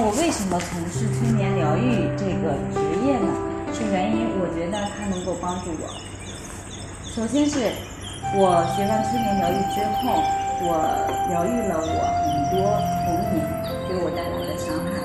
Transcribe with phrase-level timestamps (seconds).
[0.00, 3.28] 我为什么从事催眠疗愈这个职业呢？
[3.68, 5.92] 是原因，我觉得它能够帮助我。
[7.04, 7.68] 首先是
[8.32, 10.24] 我学完催眠疗愈之后，
[10.64, 10.80] 我
[11.28, 13.44] 疗愈了我很多童年
[13.92, 15.04] 给我带来的伤害。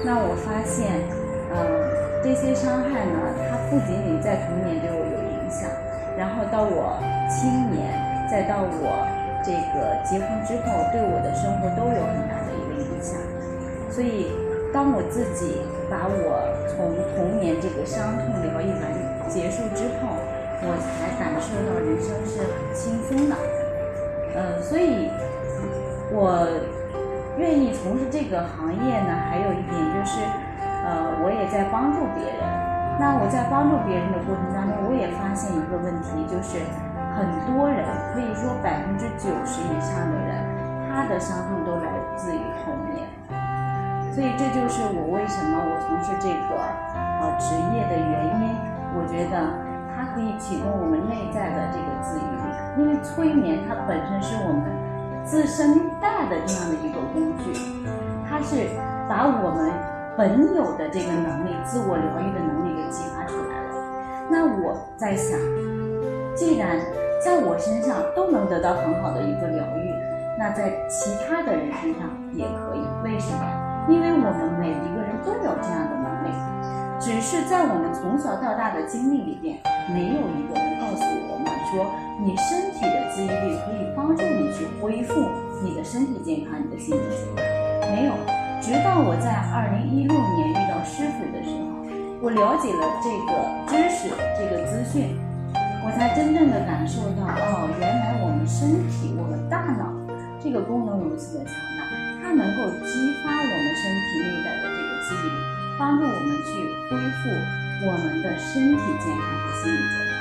[0.00, 1.04] 那我发现，
[1.52, 1.60] 呃，
[2.24, 5.68] 这些伤害呢，它不仅仅在童年对我有影响，
[6.16, 6.96] 然后到我
[7.28, 7.92] 青年，
[8.32, 9.04] 再到我
[9.44, 13.20] 这个结婚之后，对我的生活都有很大的一个影响。
[13.94, 14.26] 所以，
[14.72, 18.90] 当我自己把我从童年这个伤痛疗愈完
[19.30, 20.18] 结束之后，
[20.66, 23.36] 我才感受到人生是很轻松的，
[24.34, 25.06] 嗯，所以，
[26.10, 26.42] 我
[27.38, 29.14] 愿意从事这个行业呢。
[29.30, 30.18] 还有一点就是，
[30.82, 32.42] 呃，我也在帮助别人。
[32.98, 36.58] 那我在帮助别人的过程当中，我也发现一个问题，就是
[37.14, 40.03] 很多人可以说百分之九十以上
[44.14, 46.54] 所以这就是我为什么我从事这个
[47.20, 48.54] 呃职业的原因。
[48.94, 49.64] 我觉得。
[49.96, 52.42] 它可以启动我们内在的这个自愈力，
[52.76, 54.66] 因为催眠它本身是我们
[55.22, 57.54] 自身带的这样的一个工具，
[58.28, 58.66] 它是
[59.08, 59.70] 把我们
[60.18, 64.26] 本有的这个能力、自我疗愈的能力给激发出来了。
[64.28, 65.38] 那我在想，
[66.34, 66.76] 既然
[67.24, 69.94] 在我身上都能得到很好的一个疗愈，
[70.36, 72.82] 那在其他的人身上也可以。
[73.04, 73.63] 为什么？
[73.88, 76.32] 因为我们每一个人都有这样的能力，
[76.98, 79.58] 只是在我们从小到大的经历里边。
[79.92, 81.84] 没有一个人告诉我们说，
[82.24, 85.12] 你身体的自愈力可以帮助你去恢复
[85.62, 87.44] 你的身体健康、你的心理健康。
[87.92, 88.16] 没有，
[88.62, 91.84] 直到我在二零一六年遇到师傅的时候，
[92.24, 93.36] 我了解了这个
[93.68, 94.08] 知识、
[94.40, 95.20] 这个资讯，
[95.84, 99.92] 我才真正的感受到，哦，原来我们身体、我们大脑
[100.40, 101.84] 这个功能如此的强大，
[102.34, 105.36] 能够激发我们身体内在的这个记忆力，
[105.78, 106.50] 帮助我们去
[106.90, 107.30] 恢复。
[107.82, 110.14] 我们的身体健康和心理健康。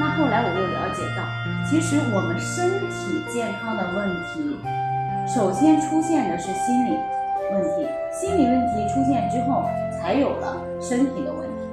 [0.00, 1.26] 那后来我又了解到，
[1.68, 4.56] 其实我们身体健康的问题，
[5.26, 6.96] 首先出现的是心理
[7.52, 9.66] 问题，心理问题出现之后，
[9.98, 11.66] 才有了身体的问题。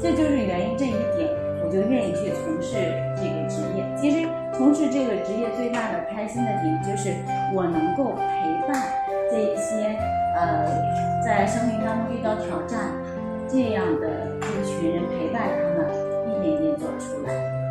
[0.00, 1.32] 这就是原因，这一点
[1.64, 2.76] 我就愿意去从事
[3.16, 3.82] 这个职业。
[3.98, 7.14] 其实从事这个职业最大的开心的点，就是
[7.54, 8.82] 我能够陪伴
[9.30, 9.98] 这些
[10.34, 10.66] 呃，
[11.22, 12.90] 在生命当中遇到挑战。
[13.48, 14.08] 这样的
[14.40, 15.86] 一群人陪伴他们，
[16.26, 17.65] 一点点走出来。